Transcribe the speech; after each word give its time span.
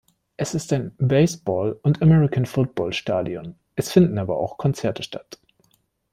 Es 0.35 0.55
ist 0.55 0.73
ein 0.73 0.93
Baseball- 0.97 1.79
und 1.83 2.01
American-Football-Stadion; 2.01 3.53
es 3.75 3.91
finden 3.91 4.17
aber 4.17 4.35
auch 4.39 4.57
Konzerte 4.57 5.03
statt. 5.03 5.37